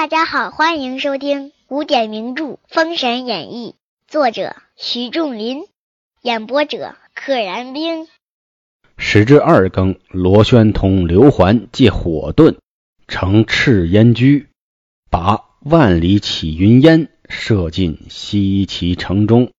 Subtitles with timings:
[0.00, 3.74] 大家好，欢迎收听古典名著《封神演义》，
[4.10, 5.64] 作者徐仲林，
[6.22, 8.08] 演播者可燃冰。
[8.96, 12.56] 时至二更，罗宣同刘环借火遁，
[13.08, 14.48] 乘赤烟驹，
[15.10, 19.52] 把万里起云烟射进西岐城中，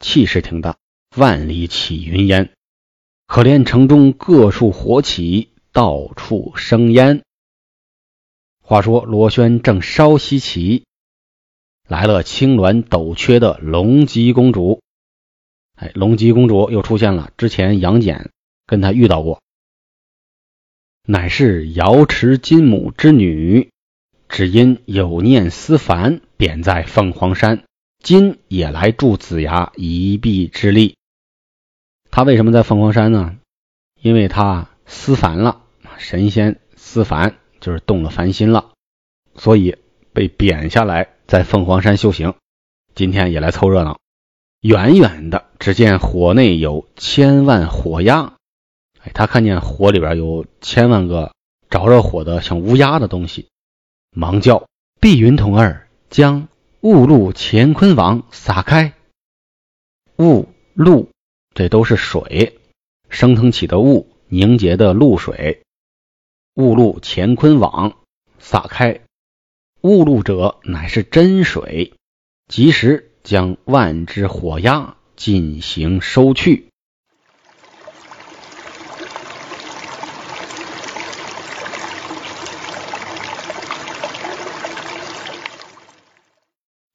[0.00, 0.78] 气势挺大。
[1.18, 2.48] 万里起云烟，
[3.26, 7.22] 可怜城中各处火起，到处生烟。
[8.66, 10.86] 话说罗轩正稍息起，
[11.86, 14.80] 来了青鸾斗缺的龙姬公主。
[15.74, 18.30] 哎，龙姬公主又出现了，之前杨戬
[18.64, 19.42] 跟她遇到过，
[21.06, 23.68] 乃是瑶池金母之女，
[24.30, 27.64] 只因有念思凡，贬在凤凰山，
[28.02, 30.96] 今也来助子牙一臂之力。
[32.10, 33.36] 他为什么在凤凰山呢？
[34.00, 35.66] 因为他思凡了，
[35.98, 38.72] 神仙思凡就是动了凡心了，
[39.36, 39.78] 所以
[40.12, 42.34] 被贬下来在凤凰山修行。
[42.94, 43.98] 今天也来凑热闹。
[44.60, 48.34] 远远的，只见火内有千万火鸦，
[49.00, 51.32] 哎，他看见火里边有千万个
[51.70, 53.48] 着着火的像乌鸦的东西，
[54.10, 54.66] 忙叫
[55.00, 56.48] ：“碧云童儿，将
[56.82, 58.92] 雾露乾坤网撒开。”
[60.20, 61.08] 雾露。
[61.54, 62.60] 这都是水
[63.08, 65.63] 升腾起的雾，凝结的露水。
[66.54, 67.96] 误入乾坤网
[68.38, 69.00] 撒开，
[69.80, 71.94] 误入者乃是真水，
[72.46, 76.68] 及时将万只火鸦进行收去。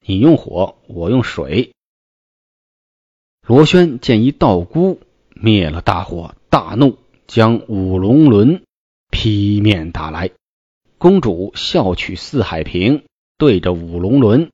[0.00, 1.74] 你用火，我用水。
[3.46, 5.02] 罗轩见一道姑
[5.34, 8.64] 灭了大火，大怒，将五龙轮
[9.22, 10.30] 劈面打来。
[10.96, 13.04] 公主笑取四海瓶，
[13.36, 14.50] 对着五龙轮，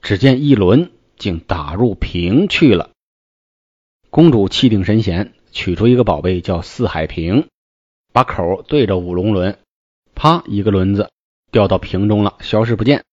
[0.00, 2.92] 只见一轮竟打入瓶去了。
[4.08, 7.46] 公主气定神闲，取出一个宝贝叫四海瓶，
[8.14, 9.58] 把口对着五龙轮，
[10.14, 11.10] 啪，一个轮子
[11.50, 13.04] 掉到瓶中了，消失不见。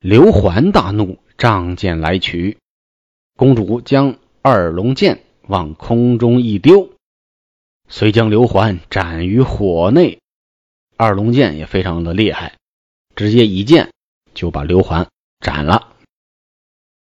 [0.00, 2.58] 刘环大怒，仗剑来取。
[3.38, 6.92] 公主将二龙剑往空中一丢，
[7.90, 10.20] 遂将刘环斩于火内。
[10.96, 12.56] 二龙剑也非常的厉害，
[13.14, 13.90] 直接一剑
[14.32, 15.08] 就把刘环
[15.40, 15.92] 斩了。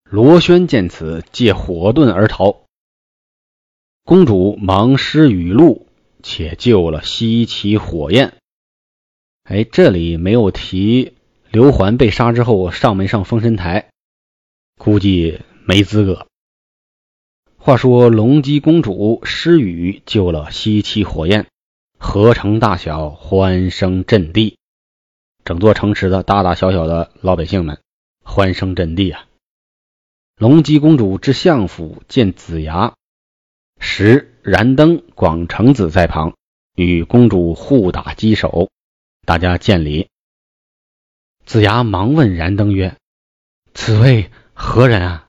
[0.09, 2.63] 罗宣见此，借火遁而逃。
[4.03, 5.85] 公主忙施雨露，
[6.23, 8.33] 且救了西岐火焰。
[9.43, 11.13] 哎，这里没有提
[11.51, 13.89] 刘环被杀之后上没上封神台，
[14.77, 15.41] 估计。
[15.69, 16.27] 没资格。
[17.67, 21.47] 话说龙姬公主施雨救了西岐火焰，
[21.99, 24.57] 河城大小欢声震地，
[25.43, 27.81] 整座城池的大大小小的老百姓们
[28.23, 29.25] 欢声震地啊！
[30.37, 32.93] 龙姬公主之相府见子牙，
[33.81, 36.37] 时燃灯、广成子在旁，
[36.73, 38.69] 与公主互打击手，
[39.25, 40.07] 大家见礼。
[41.45, 42.95] 子牙忙问燃灯曰
[43.75, 45.26] ：“此位何人啊？”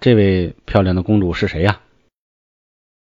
[0.00, 1.80] 这位漂亮的公主是谁呀？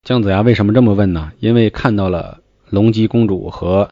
[0.02, 1.32] 姜子牙为什么这么问呢？
[1.38, 2.40] 因为看到了
[2.70, 3.90] 龙姬公主和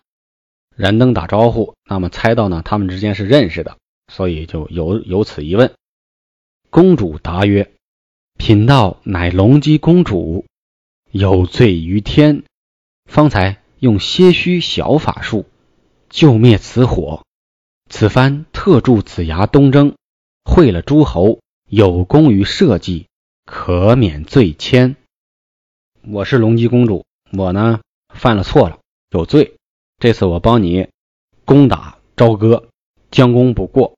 [0.75, 3.77] 燃灯打招呼，那么猜到呢他们之间是认识的，
[4.11, 5.75] 所以就有有此一问。
[6.71, 7.71] 公主答曰
[8.39, 10.47] ：“贫道乃龙姬公主，
[11.11, 12.45] 有罪于天，
[13.05, 15.45] 方才用些许小法术
[16.09, 17.25] 救灭此火，
[17.91, 19.97] 此番特助子牙东征，
[20.47, 23.07] 会了诸侯。”有功于社稷，
[23.45, 24.95] 可免罪愆。
[26.07, 27.81] 我是龙姬公主，我呢
[28.15, 28.79] 犯了错了，
[29.11, 29.57] 有罪。
[29.99, 30.87] 这次我帮你
[31.45, 32.69] 攻打朝歌，
[33.11, 33.97] 将功补过。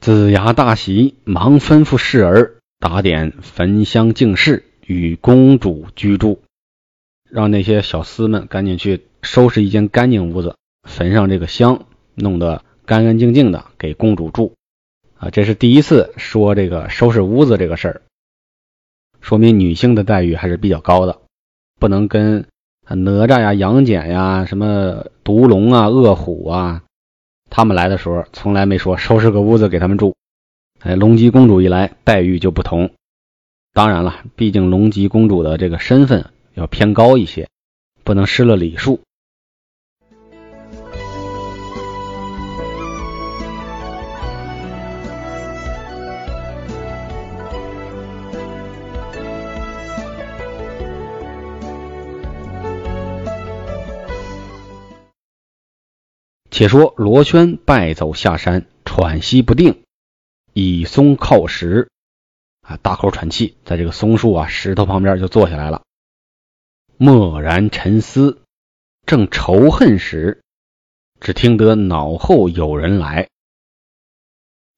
[0.00, 6.42] 子牙大喜，忙吩咐侍儿打点焚香净室，与公主居住。
[7.30, 11.86] 让那些小厮们赶紧去收拾一间干净屋子，焚上这个香，
[12.16, 14.54] 弄得干干净净的，给公主住。
[15.18, 18.02] 啊，这是第一次说这个收拾屋子这个事儿，
[19.20, 21.18] 说明女性的待遇还是比较高的，
[21.80, 22.46] 不能跟
[22.88, 26.82] 哪吒呀、杨戬呀、什么毒龙啊、恶虎啊，
[27.48, 30.14] 他们来的时候从来没说收拾个屋子给他们住。
[30.80, 32.90] 哎，龙吉公主一来，待遇就不同。
[33.72, 37.48] 当然了，毕竟龙吉公主的这个身份要偏高一些，
[38.04, 39.00] 不能失了礼数。
[56.56, 59.82] 且说罗宣败走下山，喘息不定，
[60.54, 61.90] 倚松靠石，
[62.62, 65.82] 啊，大口喘气，在这个松树啊石头旁边就坐下来了，
[66.96, 68.40] 默然沉思，
[69.04, 70.40] 正仇恨时，
[71.20, 73.28] 只听得脑后有人来。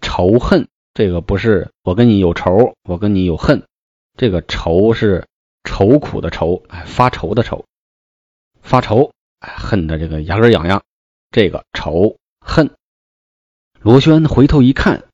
[0.03, 3.69] 仇恨，这个不是我跟你有仇，我跟你有恨，
[4.17, 5.29] 这个仇是
[5.63, 7.67] 愁苦的愁，哎，发愁的愁，
[8.63, 10.83] 发愁，哎，恨的这个牙根痒痒。
[11.31, 12.71] 这个仇恨，
[13.81, 15.05] 罗轩回头一看，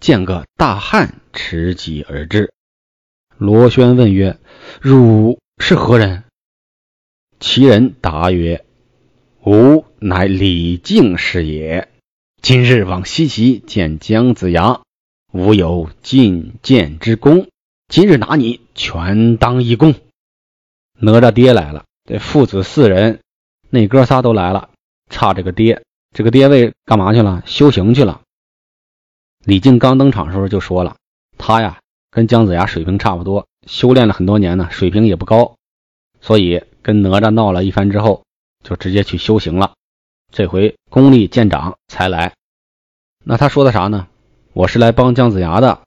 [0.00, 2.52] 见个大汉持戟而至。
[3.36, 4.38] 罗轩问曰
[4.80, 6.24] ：“汝是何人？”
[7.38, 8.64] 其人答曰
[9.44, 11.88] ：“吾乃李靖是也。
[12.40, 14.80] 今日往西岐见姜子牙，
[15.32, 17.48] 吾有进谏之功。
[17.88, 19.94] 今日拿你，全当一功。”
[20.98, 23.20] 哪吒爹来了，这父子四人，
[23.68, 24.70] 那哥仨都来了。
[25.12, 27.44] 差这个爹，这个爹位干嘛去了？
[27.46, 28.22] 修行去了。
[29.44, 30.96] 李靖刚登场时候就说了，
[31.38, 31.78] 他呀
[32.10, 35.56] 跟姜子牙水平差不多，修炼了很多年呢，水平也不高，
[36.20, 38.24] 所以跟哪吒闹了一番之后，
[38.64, 39.74] 就直接去修行了。
[40.32, 42.32] 这回功力见长才来。
[43.24, 44.08] 那他说的啥呢？
[44.54, 45.82] 我是来帮姜子牙的，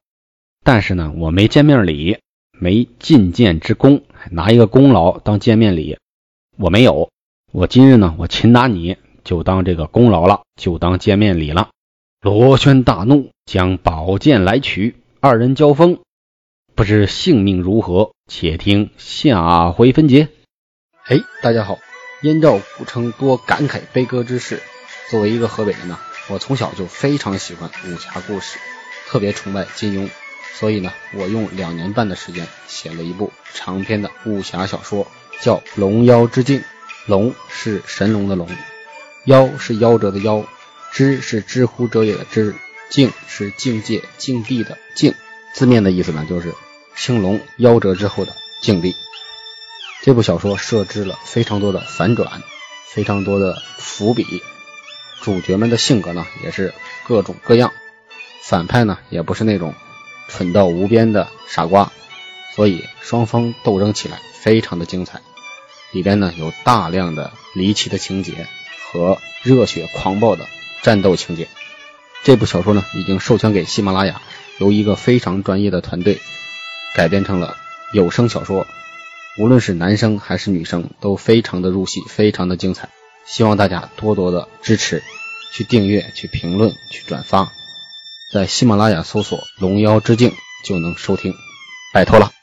[0.63, 2.19] 但是呢，我没见面礼，
[2.51, 5.97] 没进谏之功，拿一个功劳当见面礼，
[6.57, 7.09] 我没有。
[7.51, 8.97] 我今日呢，我擒拿你。
[9.25, 11.69] 就当这个功劳了，就当见面礼了。
[12.21, 15.99] 罗轩大怒，将宝剑来取，二人交锋，
[16.75, 20.29] 不知性命如何，且听下回分解。
[21.07, 21.79] 哎，大家好，
[22.21, 24.61] 燕赵古称多感慨悲歌之事。
[25.09, 25.99] 作为一个河北人呢，
[26.29, 28.59] 我从小就非常喜欢武侠故事，
[29.07, 30.09] 特别崇拜金庸，
[30.53, 35.07] 所以呢，我用两年半的时间写了一部长篇的武侠小说，
[35.41, 36.59] 叫《龙妖之境》。
[37.07, 38.47] 龙是神龙的龙。
[39.25, 40.45] 夭是夭折的夭，
[40.91, 42.55] 知是知乎者也的知，
[42.89, 45.13] 境是境界境地的境。
[45.53, 46.53] 字面的意思呢，就是
[46.95, 48.95] 青龙夭折之后的境地。
[50.03, 52.43] 这部小说设置了非常多的反转，
[52.87, 54.43] 非常多的伏笔，
[55.21, 56.73] 主角们的性格呢也是
[57.07, 57.71] 各种各样，
[58.43, 59.73] 反派呢也不是那种
[60.29, 61.91] 蠢到无边的傻瓜，
[62.55, 65.21] 所以双方斗争起来非常的精彩。
[65.91, 68.45] 里边呢有大量的离奇的情节。
[68.91, 70.47] 和热血狂暴的
[70.81, 71.47] 战斗情节，
[72.23, 74.21] 这部小说呢已经授权给喜马拉雅，
[74.59, 76.19] 由一个非常专业的团队
[76.95, 77.57] 改编成了
[77.93, 78.65] 有声小说。
[79.37, 82.89] 无论是男生还是女生，都非常的入戏，非常的精彩。
[83.25, 85.03] 希望大家多多的支持，
[85.51, 87.51] 去订阅、去评论、去转发，
[88.31, 90.29] 在喜马拉雅搜索《龙妖之境》
[90.63, 91.33] 就能收听，
[91.91, 92.34] 拜托了。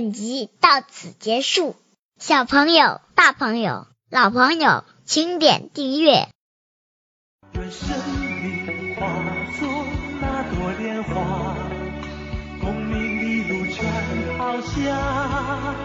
[0.00, 1.76] 本集到此结束，
[2.18, 6.26] 小朋友、大朋友、老朋友，请点订阅。
[7.52, 7.98] 愿生
[8.40, 9.06] 命化
[9.58, 9.68] 作
[10.22, 11.54] 那朵莲花，
[12.62, 15.76] 功名利禄全抛下，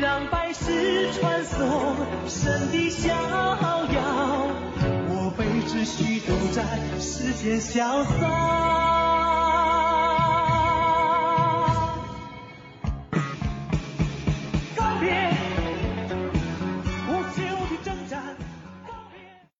[0.00, 4.50] 让百世传颂神的逍遥。
[5.10, 6.64] 我辈只需都在
[6.98, 8.81] 世间潇洒。